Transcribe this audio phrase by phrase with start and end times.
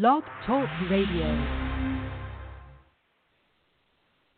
[0.00, 1.46] Blog Talk Radio.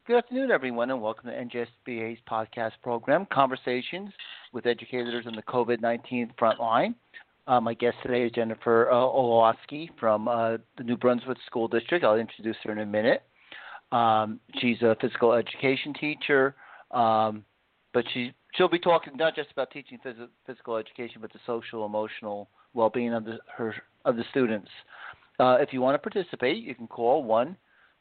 [0.05, 4.11] Good afternoon, everyone, and welcome to NJSBA's podcast program, Conversations
[4.53, 6.97] with Educators on the COVID 19 Front Line.
[7.47, 12.05] Uh, my guest today is Jennifer uh, Olawski from uh, the New Brunswick School District.
[12.05, 13.23] I'll introduce her in a minute.
[13.93, 16.57] Um, she's a physical education teacher,
[16.91, 17.45] um,
[17.93, 21.87] but she she'll be talking not just about teaching phys- physical education, but the social,
[21.87, 23.73] emotional well-being of the her
[24.05, 24.69] of the students.
[25.38, 27.56] Uh, if you want to participate, you can call one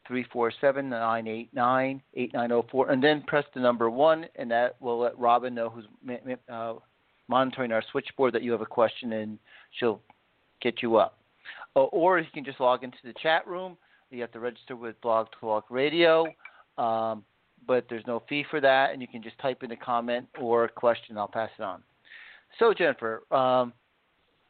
[0.06, 3.90] three four seven nine eight nine eight nine zero four, and then press the number
[3.90, 5.86] one, and that will let Robin know who's
[6.52, 6.74] uh,
[7.28, 9.38] monitoring our switchboard that you have a question, and
[9.78, 10.00] she'll
[10.60, 11.18] get you up.
[11.76, 13.76] Uh, or you can just log into the chat room.
[14.10, 16.26] You have to register with Blog Talk Radio,
[16.78, 17.24] um,
[17.66, 20.64] but there's no fee for that, and you can just type in a comment or
[20.64, 21.18] a question.
[21.18, 21.82] I'll pass it on.
[22.58, 23.72] So, Jennifer, um,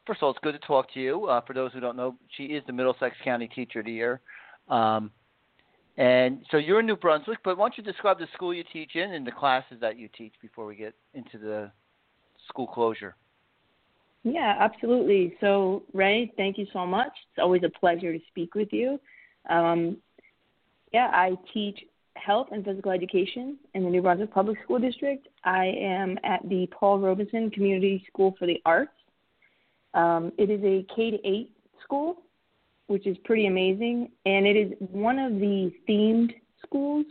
[0.06, 1.26] first of all, it's good to talk to you.
[1.26, 4.20] Uh, for those who don't know, she is the Middlesex County Teacher of the Year.
[4.68, 5.10] Um,
[5.96, 8.96] and so you're in New Brunswick, but why don't you describe the school you teach
[8.96, 11.70] in and the classes that you teach before we get into the
[12.48, 13.14] school closure?
[14.24, 15.36] Yeah, absolutely.
[15.40, 17.12] So, Ray, thank you so much.
[17.30, 18.98] It's always a pleasure to speak with you.
[19.48, 19.98] Um,
[20.92, 21.78] yeah, I teach
[22.16, 25.28] health and physical education in the New Brunswick Public School District.
[25.44, 28.92] I am at the Paul Robeson Community School for the Arts.
[29.94, 31.50] Um, it is a K to 8
[31.82, 32.22] school,
[32.88, 37.06] which is pretty amazing, and it is one of the themed schools.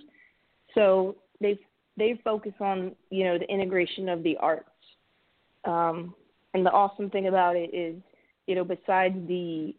[0.76, 1.58] So they
[1.98, 4.70] they focus on you know the integration of the arts
[5.66, 6.14] um,
[6.54, 7.95] and the awesome thing about it is,
[8.48, 9.73] you know, besides the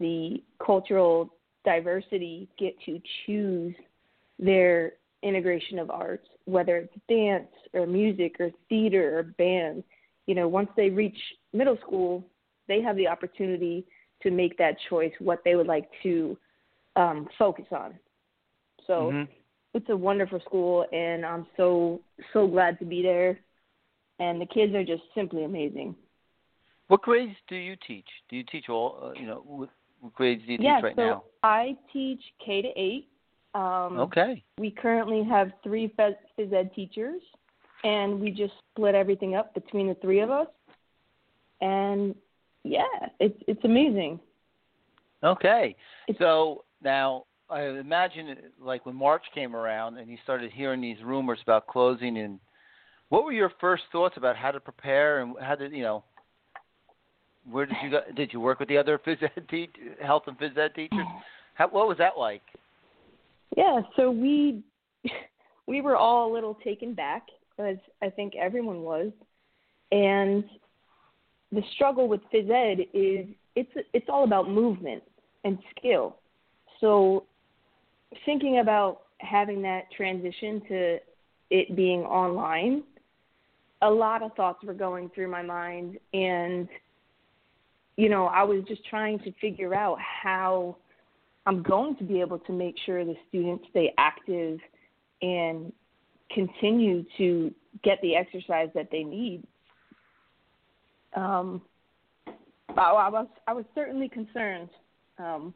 [0.00, 1.32] the cultural
[1.64, 3.74] diversity, get to choose
[4.38, 9.84] their integration of arts, whether it's dance or music or theater or band.
[10.26, 11.18] You know, once they reach
[11.52, 12.24] middle school,
[12.68, 13.84] they have the opportunity
[14.22, 16.36] to make that choice what they would like to
[16.96, 17.94] um, focus on.
[18.86, 19.32] So mm-hmm.
[19.74, 22.00] it's a wonderful school, and I'm so
[22.32, 23.38] so glad to be there
[24.18, 25.94] and the kids are just simply amazing.
[26.88, 28.06] What grades do you teach?
[28.28, 28.98] Do you teach all?
[29.02, 29.70] Uh, you know, what,
[30.00, 31.24] what, grades do you yeah, teach right so now?
[31.42, 33.08] I teach K to eight.
[33.54, 34.42] Um, okay.
[34.58, 37.22] We currently have three phys, phys ed teachers,
[37.84, 40.48] and we just split everything up between the three of us.
[41.60, 42.14] And
[42.64, 42.82] yeah,
[43.20, 44.18] it's it's amazing.
[45.22, 45.76] Okay.
[46.08, 50.96] It's, so now I imagine, like when March came around and you started hearing these
[51.04, 52.40] rumors about closing and
[53.10, 56.04] what were your first thoughts about how to prepare and how did you know?
[57.50, 58.00] Where did you go?
[58.16, 59.68] Did you work with the other phys ed te-
[60.02, 61.06] health and phys ed teachers?
[61.54, 62.42] How, what was that like?
[63.56, 64.62] Yeah, so we
[65.66, 67.26] we were all a little taken back,
[67.58, 69.10] as I think everyone was,
[69.92, 70.44] and
[71.52, 75.02] the struggle with phys ed is it's it's all about movement
[75.44, 76.16] and skill.
[76.80, 77.24] So
[78.24, 80.98] thinking about having that transition to
[81.50, 82.82] it being online
[83.82, 86.68] a lot of thoughts were going through my mind and
[87.96, 90.76] you know i was just trying to figure out how
[91.46, 94.58] i'm going to be able to make sure the students stay active
[95.22, 95.72] and
[96.34, 97.52] continue to
[97.82, 99.42] get the exercise that they need
[101.16, 101.62] um
[102.76, 104.68] I, was i was certainly concerned
[105.18, 105.54] um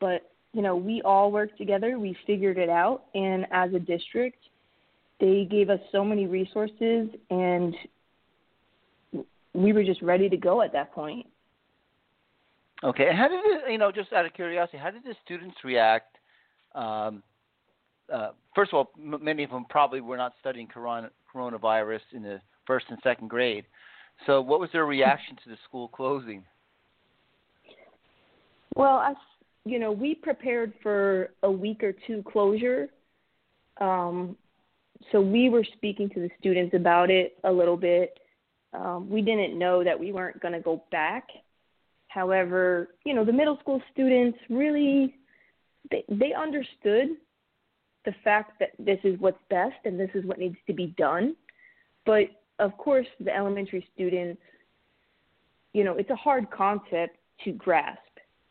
[0.00, 4.38] but you know we all worked together we figured it out and as a district
[5.20, 7.74] they gave us so many resources and
[9.56, 11.26] we were just ready to go at that point.
[12.84, 16.16] Okay, how did it, you know, just out of curiosity, how did the students react?
[16.74, 17.22] Um,
[18.12, 22.22] uh, first of all, m- many of them probably were not studying corona, coronavirus in
[22.22, 23.64] the first and second grade.
[24.26, 26.42] So, what was their reaction to the school closing?
[28.74, 29.16] Well, us,
[29.64, 32.88] you know, we prepared for a week or two closure.
[33.80, 34.36] Um,
[35.12, 38.18] so we were speaking to the students about it a little bit.
[38.72, 41.28] Um, we didn't know that we weren't going to go back.
[42.08, 45.14] However, you know, the middle school students really
[45.90, 47.16] they they understood
[48.06, 51.36] the fact that this is what's best and this is what needs to be done.
[52.06, 54.40] But of course, the elementary students,
[55.74, 58.00] you know, it's a hard concept to grasp.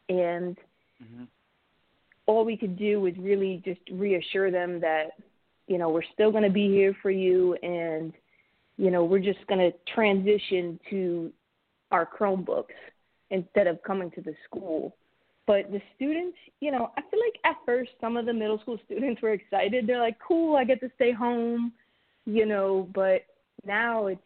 [0.10, 0.56] and
[1.02, 1.24] mm-hmm.
[2.28, 5.14] all we could do was really just reassure them that
[5.68, 8.14] you know we're still going to be here for you and
[8.78, 11.32] you know we're just going to transition to
[11.92, 12.78] our chromebooks
[13.32, 14.96] instead of coming to the school
[15.48, 18.80] but the students you know i feel like at first some of the middle school
[18.86, 19.88] students were excited.
[19.88, 21.74] They're like cool i get to stay home
[22.26, 23.26] you know but
[23.66, 24.22] now it's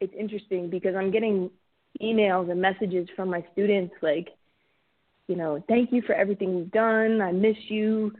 [0.00, 1.50] it's interesting because i'm getting
[2.02, 4.28] emails and messages from my students like
[5.26, 7.20] you know thank you for everything you've done.
[7.20, 8.12] I miss you.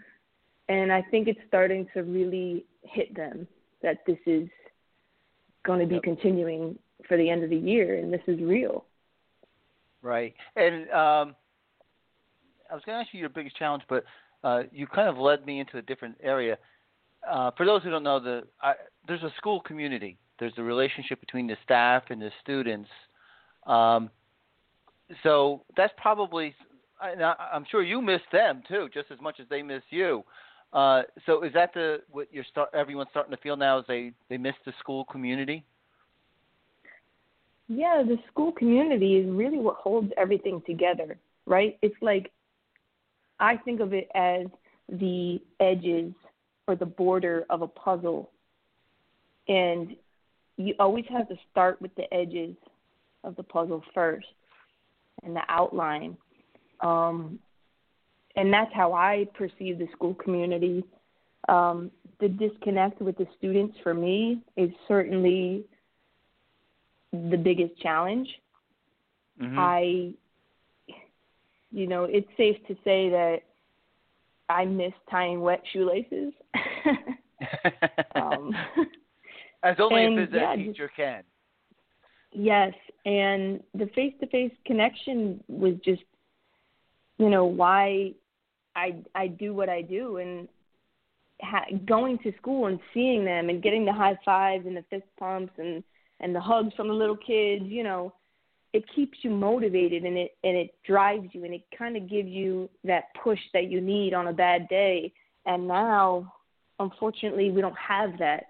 [0.69, 3.49] And I think it's starting to really hit them
[3.82, 4.49] that this is
[5.64, 8.84] going to be continuing for the end of the year, and this is real.
[10.02, 11.37] Right, and um,
[12.70, 14.05] I was going to ask you your biggest challenge, but
[14.44, 16.59] uh, you kind of led me into a different area.
[17.29, 18.75] Uh, for those who don't know, the I,
[19.06, 20.17] there's a school community.
[20.38, 22.88] There's a relationship between the staff and the students.
[23.67, 24.11] Um,
[25.23, 26.55] so that's probably,
[27.00, 30.23] I, I'm sure you miss them too, just as much as they miss you.
[30.73, 34.12] Uh, so is that the what you're start everyone's starting to feel now is they
[34.29, 35.65] they miss the school community?
[37.69, 41.17] Yeah, the school community is really what holds everything together,
[41.47, 41.79] right?
[41.81, 42.31] It's like
[43.40, 44.46] I think of it as
[44.88, 46.12] the edges
[46.67, 48.31] or the border of a puzzle.
[49.49, 49.96] And
[50.56, 52.55] you always have to start with the edges
[53.25, 54.26] of the puzzle first
[55.23, 56.17] and the outline.
[56.81, 57.38] Um,
[58.37, 60.84] and that's how I perceive the school community.
[61.49, 65.64] Um, the disconnect with the students for me is certainly
[67.12, 68.29] the biggest challenge.
[69.41, 69.58] Mm-hmm.
[69.58, 70.11] I,
[71.70, 73.38] you know, it's safe to say that
[74.49, 76.32] I miss tying wet shoelaces.
[78.15, 78.55] um,
[79.62, 81.23] As only and, a phys ed yeah, teacher can.
[82.32, 82.73] Yes,
[83.05, 86.03] and the face-to-face connection was just,
[87.19, 88.12] you know, why
[88.76, 90.49] I I do what I do, and
[91.43, 95.06] ha- going to school and seeing them and getting the high fives and the fist
[95.19, 95.82] pumps and
[96.20, 98.12] and the hugs from the little kids, you know,
[98.73, 102.29] it keeps you motivated and it and it drives you and it kind of gives
[102.29, 105.12] you that push that you need on a bad day.
[105.47, 106.32] And now,
[106.79, 108.44] unfortunately, we don't have that,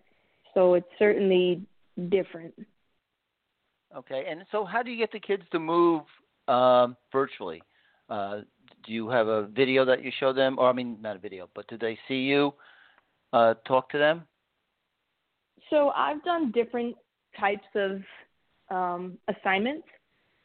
[0.54, 1.62] so it's certainly
[2.08, 2.54] different.
[3.96, 6.02] Okay, and so how do you get the kids to move
[6.48, 7.62] um, virtually?
[8.10, 8.40] Uh,
[8.84, 11.48] do you have a video that you show them, or I mean, not a video,
[11.54, 12.52] but do they see you
[13.32, 14.24] uh, talk to them?
[15.70, 16.96] So I've done different
[17.38, 18.02] types of
[18.70, 19.86] um, assignments.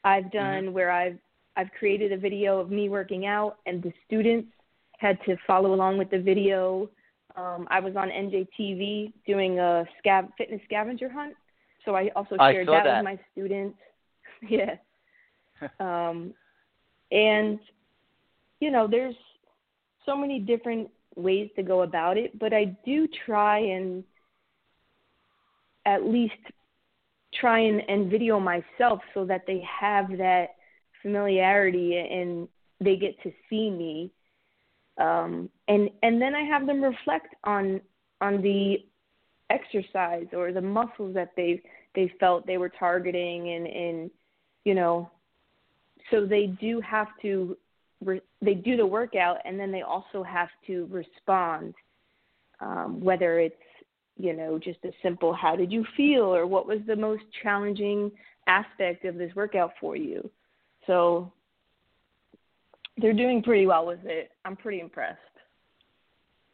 [0.03, 0.37] I've mm-hmm.
[0.37, 0.73] done mm-hmm.
[0.73, 1.17] where I've
[1.55, 4.49] I've created a video of me working out, and the students
[4.97, 6.89] had to follow along with the video.
[7.35, 11.35] Um, I was on NJTV doing a scav- fitness scavenger hunt,
[11.85, 13.77] so I also shared I that, that with my students.
[14.49, 14.75] yeah.
[15.79, 16.33] um,
[17.11, 17.59] and
[18.59, 19.15] you know, there's
[20.05, 24.03] so many different ways to go about it, but I do try and
[25.85, 26.33] at least
[27.43, 30.55] try and, and video myself so that they have that
[31.01, 32.47] familiarity and
[32.79, 34.11] they get to see me.
[34.97, 37.81] Um, and and then I have them reflect on
[38.21, 38.77] on the
[39.49, 41.61] exercise or the muscles that they
[41.95, 44.11] they felt they were targeting and and
[44.63, 45.11] you know
[46.11, 47.57] so they do have to
[48.05, 51.73] re- they do the workout and then they also have to respond,
[52.61, 53.55] um, whether it's
[54.17, 58.11] you know just a simple "How did you feel?" or "What was the most challenging
[58.47, 60.29] aspect of this workout for you?"
[60.87, 61.31] So
[62.97, 64.31] they're doing pretty well with it.
[64.45, 65.19] I'm pretty impressed.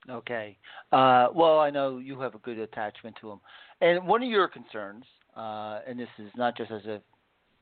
[0.10, 0.58] Okay.
[0.92, 3.42] Uh, well, I know you have a good attachment to them.
[3.82, 5.04] And one of your concerns,
[5.36, 7.02] uh, and this is not just as a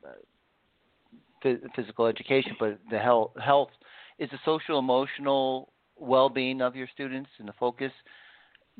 [0.06, 3.70] uh, physical education, but the health, health
[4.18, 7.92] is the social emotional well-being of your students and the focus.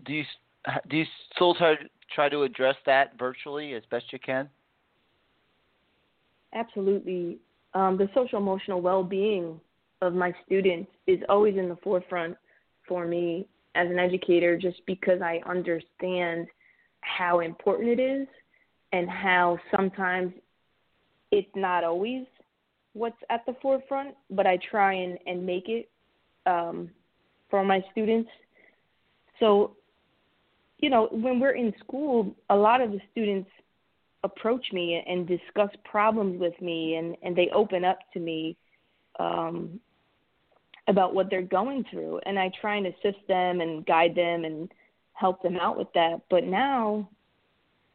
[0.04, 0.24] Do you
[0.88, 1.74] do you still try
[2.14, 4.48] try to address that virtually as best you can?
[6.54, 7.38] Absolutely.
[7.74, 9.60] Um, the social emotional well-being
[10.00, 12.36] of my students is always in the forefront
[12.86, 16.46] for me as an educator, just because I understand
[17.02, 18.26] how important it is
[18.92, 20.32] and how sometimes
[21.30, 22.24] it's not always
[22.94, 25.90] what's at the forefront, but I try and, and make it
[26.46, 26.90] um,
[27.50, 28.30] for my students.
[29.38, 29.76] So,
[30.78, 33.50] you know, when we're in school, a lot of the students
[34.24, 38.56] approach me and discuss problems with me, and, and they open up to me
[39.18, 39.80] um,
[40.86, 42.20] about what they're going through.
[42.26, 44.70] And I try and assist them and guide them and
[45.12, 46.20] help them out with that.
[46.30, 47.08] But now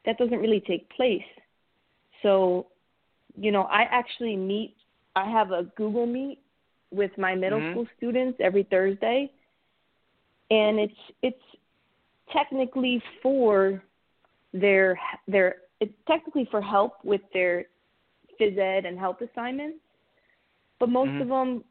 [0.05, 1.23] that doesn't really take place.
[2.21, 2.67] So,
[3.35, 4.75] you know, I actually meet
[5.15, 6.39] I have a Google Meet
[6.91, 7.71] with my middle Mhm.
[7.71, 9.31] school students every Thursday,
[10.49, 11.43] and it's it's
[12.33, 13.81] technically for
[14.53, 17.65] their their it's technically for help with their
[18.39, 19.79] phys ed and health assignments,
[20.79, 21.21] but most Mhm.
[21.21, 21.63] of them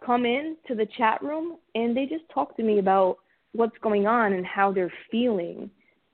[0.00, 3.18] come in to the chat room and they just talk to me about
[3.52, 5.70] what's going on and how they're feeling,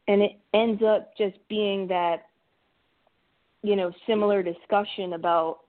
[0.09, 2.29] and it ends up just being that
[3.63, 5.61] you know similar discussion about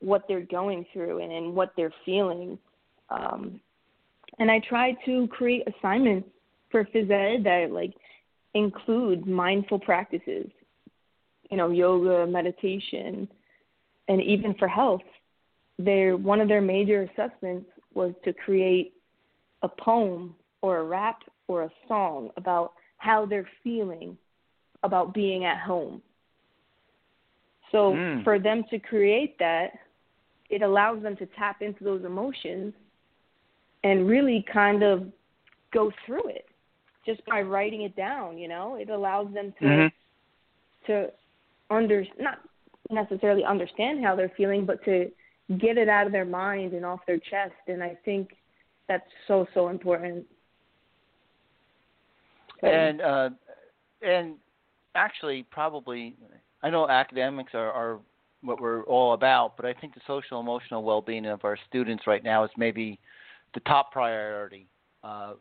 [0.00, 2.58] what they're going through and, and what they're feeling.
[3.10, 3.60] Um,
[4.38, 6.28] and I try to create assignments
[6.70, 7.94] for phys ed that like
[8.54, 10.50] include mindful practices,
[11.50, 13.28] you know, yoga, meditation,
[14.08, 15.02] and even for health.
[15.78, 18.94] Their one of their major assessments was to create
[19.62, 24.16] a poem or a rap or a song about how they're feeling
[24.82, 26.02] about being at home.
[27.70, 28.24] So Mm.
[28.24, 29.72] for them to create that,
[30.50, 32.72] it allows them to tap into those emotions
[33.84, 35.12] and really kind of
[35.72, 36.47] go through it
[37.08, 38.74] just by writing it down, you know?
[38.76, 39.92] It allows them to Mhm.
[40.86, 41.12] to
[41.70, 42.38] under not
[42.90, 45.10] necessarily understand how they're feeling, but to
[45.56, 48.36] get it out of their mind and off their chest and I think
[48.88, 50.26] that's so so important.
[52.60, 53.30] So- And uh,
[54.02, 54.36] and
[54.94, 56.14] actually, probably,
[56.62, 57.98] I know academics are, are
[58.42, 62.06] what we're all about, but I think the social emotional well being of our students
[62.06, 62.98] right now is maybe
[63.54, 64.66] the top priority
[65.02, 65.34] uh,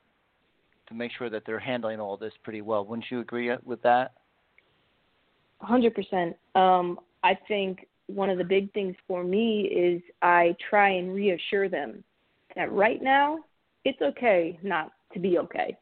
[0.88, 2.86] to make sure that they're handling all this pretty well.
[2.86, 4.14] Wouldn't you agree with that?
[5.60, 6.36] hundred percent.
[6.56, 11.68] Um, I think one of the big things for me is I try and reassure
[11.68, 12.04] them
[12.56, 13.40] that right now
[13.84, 15.78] it's okay not to be okay.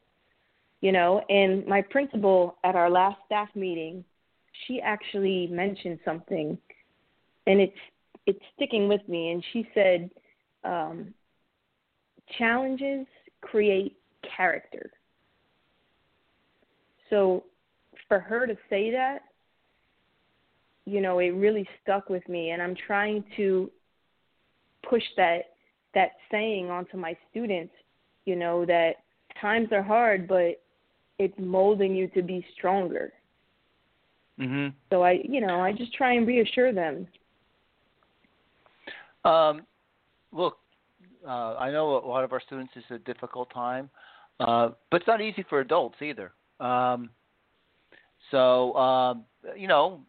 [0.81, 4.03] You know, and my principal at our last staff meeting,
[4.65, 6.57] she actually mentioned something
[7.47, 7.77] and it's
[8.25, 10.09] it's sticking with me and she said
[10.63, 11.13] um,
[12.37, 13.05] challenges
[13.41, 13.97] create
[14.35, 14.89] character.
[17.09, 17.43] So
[18.07, 19.19] for her to say that
[20.85, 23.69] you know it really stuck with me and i'm trying to
[24.87, 25.45] push that
[25.93, 27.73] that saying onto my students
[28.25, 28.97] you know that
[29.41, 30.61] times are hard but
[31.17, 33.11] it's molding you to be stronger
[34.39, 34.73] Mhm.
[34.91, 37.07] so i you know i just try and reassure them
[39.23, 39.65] Um,
[40.31, 40.59] look,
[41.27, 43.89] uh, I know a lot of our students is a difficult time,
[44.39, 46.31] uh, but it's not easy for adults either.
[46.59, 47.09] Um,
[48.31, 49.25] so, um,
[49.55, 50.01] you know,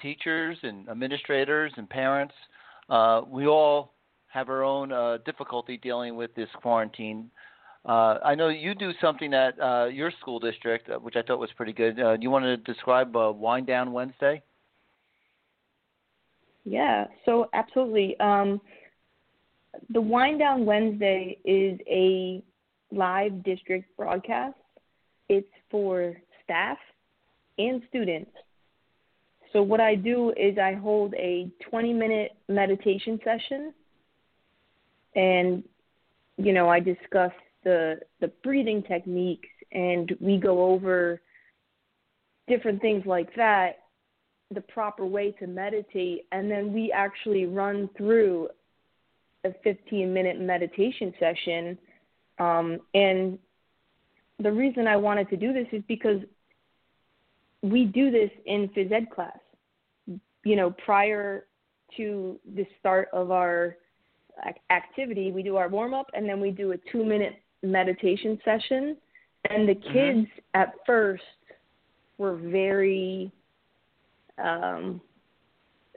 [0.00, 2.34] teachers and administrators and parents,
[2.88, 3.94] uh, we all
[4.28, 7.30] have our own uh, difficulty dealing with this quarantine.
[7.86, 11.38] Uh, I know you do something at uh, your school district, uh, which I thought
[11.38, 12.00] was pretty good.
[12.00, 14.42] Uh, you want to describe uh, Wind Down Wednesday?
[16.64, 18.18] Yeah, so absolutely.
[18.20, 18.60] Um,
[19.90, 22.42] the Wind Down Wednesday is a
[22.94, 24.56] live district broadcast.
[25.28, 26.78] It's for staff
[27.58, 28.30] and students.
[29.52, 33.72] So what I do is I hold a 20 minute meditation session
[35.14, 35.62] and
[36.36, 37.32] you know, I discuss
[37.62, 41.20] the the breathing techniques and we go over
[42.48, 43.78] different things like that
[44.50, 48.48] the proper way to meditate and then we actually run through
[49.44, 51.78] a 15 minute meditation session
[52.38, 53.38] um, and
[54.40, 56.20] the reason i wanted to do this is because
[57.62, 59.38] we do this in phys ed class
[60.44, 61.46] you know prior
[61.96, 63.76] to the start of our
[64.70, 68.96] activity we do our warm up and then we do a two minute meditation session
[69.50, 71.22] and the kids at first
[72.18, 73.30] were very
[74.42, 75.00] um,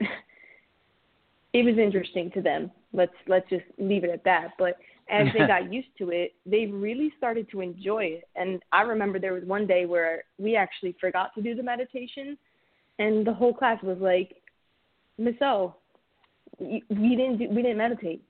[1.52, 2.70] it was interesting to them.
[2.92, 4.52] Let's let's just leave it at that.
[4.58, 4.76] But
[5.10, 8.28] as they got used to it, they really started to enjoy it.
[8.36, 12.36] And I remember there was one day where we actually forgot to do the meditation,
[12.98, 14.36] and the whole class was like,
[15.18, 15.74] "Miss O,
[16.58, 18.22] we didn't do, we didn't meditate."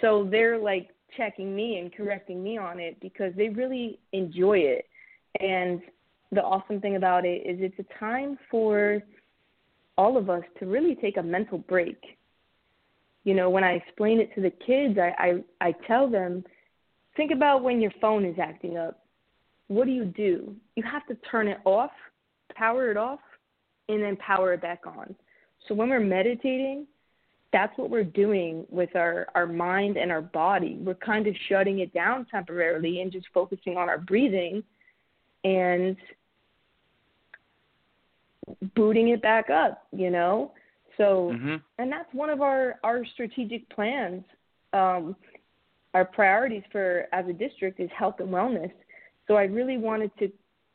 [0.00, 4.86] So they're like checking me and correcting me on it because they really enjoy it.
[5.40, 5.80] And
[6.32, 9.02] the awesome thing about it is it's a time for
[9.96, 12.17] all of us to really take a mental break.
[13.28, 16.42] You know, when I explain it to the kids, I, I, I tell them,
[17.14, 19.04] think about when your phone is acting up.
[19.66, 20.56] What do you do?
[20.76, 21.90] You have to turn it off,
[22.54, 23.20] power it off,
[23.90, 25.14] and then power it back on.
[25.66, 26.86] So when we're meditating,
[27.52, 30.78] that's what we're doing with our, our mind and our body.
[30.80, 34.62] We're kind of shutting it down temporarily and just focusing on our breathing
[35.44, 35.98] and
[38.74, 40.52] booting it back up, you know?
[40.98, 41.56] So Mm-hmm.
[41.78, 44.24] and that's one of our our strategic plans
[44.72, 45.16] um,
[45.94, 48.72] our priorities for as a district is health and wellness.
[49.26, 50.30] So I really wanted to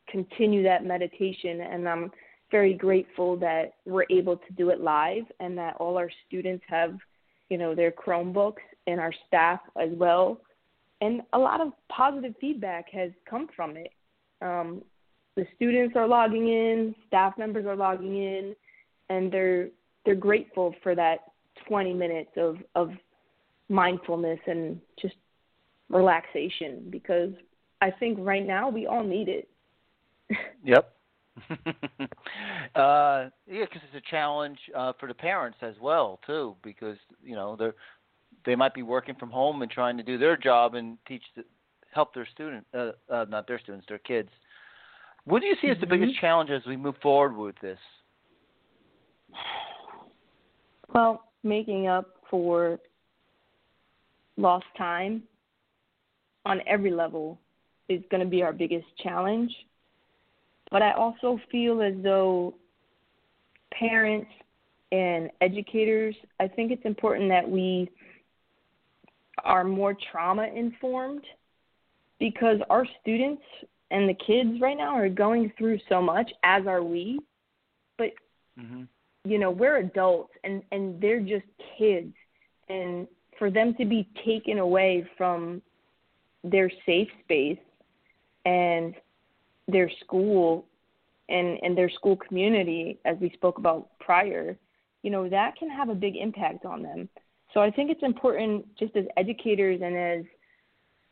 [0.10, 2.12] continue that meditation, and I'm
[2.52, 6.98] very grateful that we're able to do it live and that all our students have,
[7.50, 10.40] you know, their Chromebooks and our staff as well.
[11.02, 13.92] And a lot of positive feedback has come from it.
[14.42, 14.82] Um,
[15.36, 18.56] the students are logging in, staff members are logging in,
[19.10, 19.70] and they're
[20.06, 21.20] they're grateful for that
[21.68, 22.92] 20 minutes of of
[23.70, 25.16] mindfulness and just
[25.90, 27.32] relaxation because
[27.82, 29.50] I think right now we all need it.
[30.64, 30.94] yep.
[31.50, 31.56] uh,
[32.76, 37.56] yeah, because it's a challenge uh, for the parents as well too, because you know
[37.56, 37.74] they're
[38.46, 41.44] they might be working from home and trying to do their job and teach the,
[41.94, 44.30] help their student, uh, uh, not their students, their kids.
[45.26, 46.26] What do you see as the biggest mm-hmm.
[46.26, 47.80] challenge as we move forward with this?
[50.94, 52.80] Well, making up for
[54.38, 55.24] lost time
[56.46, 57.40] on every level
[57.90, 59.52] is going to be our biggest challenge.
[60.72, 62.56] But I also feel as though
[63.72, 64.30] parents
[64.92, 67.90] and educators, I think it's important that we
[69.44, 71.24] are more trauma informed
[72.20, 73.42] because our students
[73.92, 77.20] and the kids right now are going through so much as are we
[77.98, 78.12] but
[78.60, 78.84] mm-hmm.
[79.26, 81.46] You know we're adults and and they're just
[81.78, 82.14] kids.
[82.70, 85.62] And for them to be taken away from
[86.44, 87.60] their safe space
[88.46, 88.96] and
[89.68, 90.66] their school
[91.30, 94.58] and and their school community as we spoke about prior
[95.04, 97.08] you know that can have a big impact on them.
[97.54, 100.26] So i think it's important just as educators and as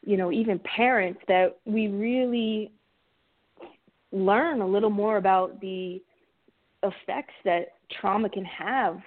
[0.05, 2.71] you know even parents that we really
[4.11, 6.01] learn a little more about the
[6.83, 8.99] effects that trauma can have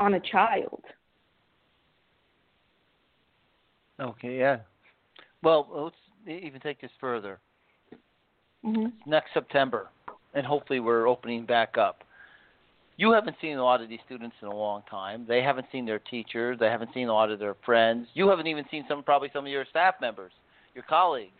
[0.00, 0.82] on a child
[4.00, 4.58] okay yeah
[5.42, 5.96] well let's
[6.26, 7.38] even take this further
[8.64, 8.86] mm-hmm.
[9.06, 9.88] next september
[10.34, 12.04] and hopefully we're opening back up
[12.96, 15.24] you haven't seen a lot of these students in a long time.
[15.26, 16.58] They haven't seen their teachers.
[16.60, 18.06] They haven't seen a lot of their friends.
[18.14, 20.32] You haven't even seen some, probably some of your staff members,
[20.74, 21.32] your colleagues.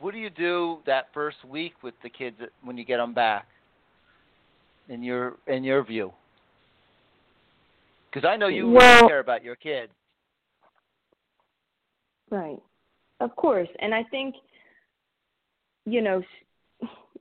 [0.00, 3.46] What do you do that first week with the kids when you get them back?
[4.88, 6.12] In your in your view,
[8.10, 9.92] because I know you well, really care about your kids.
[12.30, 12.58] Right,
[13.20, 14.34] of course, and I think
[15.84, 16.22] you know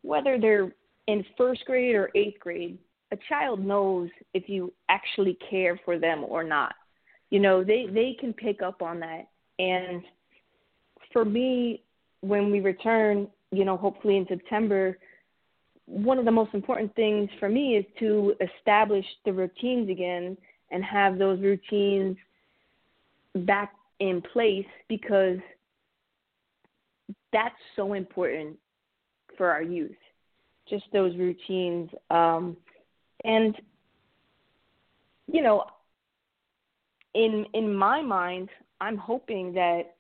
[0.02, 0.72] whether they're
[1.08, 2.78] in first grade or eighth grade,
[3.12, 6.74] a child knows if you actually care for them or not.
[7.30, 7.96] You know, they mm-hmm.
[7.96, 9.28] they can pick up on that.
[9.60, 10.04] And
[11.12, 11.82] for me,
[12.22, 14.98] when we return, you know, hopefully in September,
[15.88, 20.38] one of the most important things for me is to establish the routines again
[20.72, 22.18] and have those routines
[23.36, 25.38] back in place because
[27.34, 28.58] that's so important
[29.38, 29.96] for our youth
[30.70, 31.90] just those routines.
[32.10, 32.58] Um,
[33.24, 33.56] and
[35.32, 35.66] you know,
[37.14, 39.96] in in my mind, I'm hoping that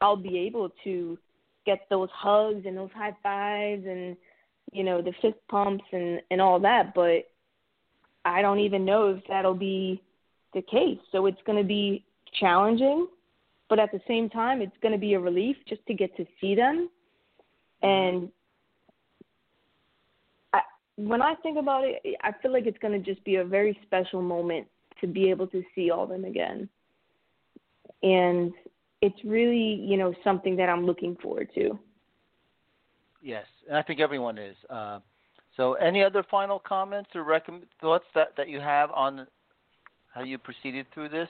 [0.00, 1.18] I'll be able to
[1.64, 4.16] get those hugs and those high fives and
[4.72, 7.28] you know the fist pumps and and all that, but
[8.24, 10.02] I don't even know if that'll be
[10.54, 10.98] the case.
[11.10, 12.04] So it's going to be
[12.38, 13.08] challenging,
[13.68, 16.26] but at the same time, it's going to be a relief just to get to
[16.40, 16.88] see them
[17.82, 17.88] mm-hmm.
[17.88, 18.28] and
[20.52, 20.60] I,
[20.96, 23.78] when I think about it, I feel like it's going to just be a very
[23.82, 24.66] special moment
[25.00, 26.68] to be able to see all of them again.
[28.02, 28.52] And
[29.00, 31.78] it's really, you know, something that I'm looking forward to.
[33.22, 34.56] Yes, and I think everyone is.
[34.68, 34.98] Uh,
[35.56, 37.40] so, any other final comments or
[37.80, 39.26] thoughts that, that you have on
[40.12, 41.28] how you proceeded through this?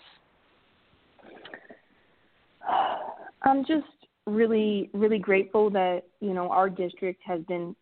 [3.42, 3.86] I'm just
[4.26, 7.76] really, really grateful that you know our district has been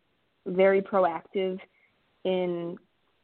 [0.47, 1.59] very proactive
[2.25, 2.77] in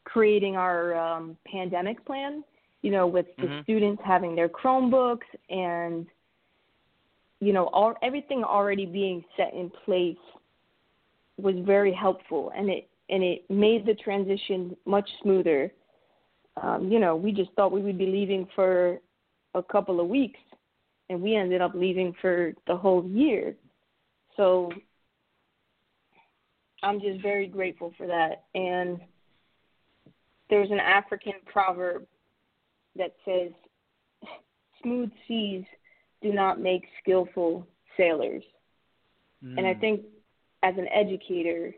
[0.04, 2.44] creating our um, pandemic plan.
[2.82, 3.62] You know, with the mm-hmm.
[3.62, 6.06] students having their Chromebooks and
[7.40, 10.16] you know all everything already being set in place
[11.38, 15.72] was very helpful, and it and it made the transition much smoother.
[16.60, 18.98] Um, you know, we just thought we would be leaving for
[19.54, 20.40] a couple of weeks,
[21.08, 23.54] and we ended up leaving for the whole year.
[24.36, 24.72] So
[26.82, 28.44] I'm just very grateful for that.
[28.54, 29.00] And
[30.50, 32.06] there's an African proverb
[32.96, 33.50] that says,
[34.82, 35.64] smooth seas
[36.22, 38.42] do not make skillful sailors.
[39.44, 39.58] Mm.
[39.58, 39.80] And I mm.
[39.80, 40.00] think
[40.62, 41.74] as an educator,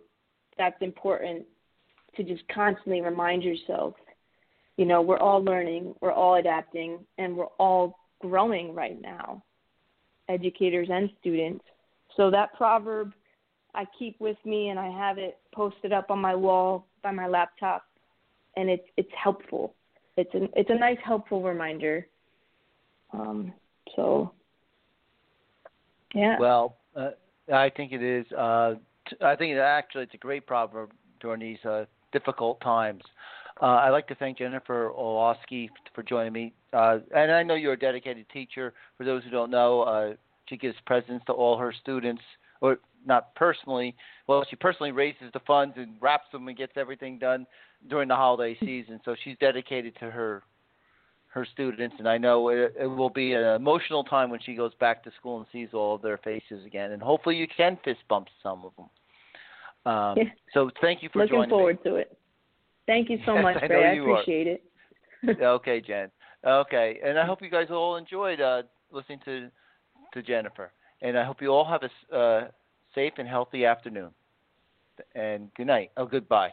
[0.56, 1.44] that's important
[2.16, 3.94] to just constantly remind yourself
[4.78, 9.42] you know, we're all learning, we're all adapting, and we're all growing right now,
[10.28, 11.64] educators and students.
[12.16, 13.12] So that proverb
[13.74, 17.26] I keep with me and I have it posted up on my wall by my
[17.26, 17.84] laptop
[18.56, 19.74] and it's it's helpful.
[20.16, 22.08] It's an it's a nice helpful reminder.
[23.12, 23.52] Um
[23.94, 24.32] so
[26.14, 26.38] yeah.
[26.40, 27.10] Well, uh,
[27.52, 28.74] I think it is uh
[29.22, 33.02] I think it actually it's a great proverb during these uh, difficult times.
[33.60, 36.52] Uh, I'd like to thank Jennifer Olawski for joining me.
[36.72, 38.72] Uh, and I know you're a dedicated teacher.
[38.96, 40.14] For those who don't know, uh,
[40.48, 42.22] she gives presents to all her students,
[42.60, 43.96] or not personally.
[44.26, 47.46] Well, she personally raises the funds and wraps them and gets everything done
[47.88, 49.00] during the holiday season.
[49.04, 50.42] So she's dedicated to her
[51.28, 54.72] her students, and I know it, it will be an emotional time when she goes
[54.80, 56.92] back to school and sees all of their faces again.
[56.92, 59.92] And hopefully, you can fist bump some of them.
[59.92, 60.24] Um, yeah.
[60.54, 61.90] So thank you for Looking joining forward me.
[61.90, 62.18] to it.
[62.86, 63.84] Thank you so yes, much, I Ray.
[63.84, 65.30] I appreciate are.
[65.30, 65.40] it.
[65.42, 66.10] okay, Jen.
[66.46, 69.50] Okay, and I hope you guys all enjoyed uh, listening to
[70.14, 72.48] to Jennifer, and I hope you all have a uh,
[72.94, 74.10] safe and healthy afternoon.
[75.14, 75.92] And good night.
[75.96, 76.52] Oh, goodbye.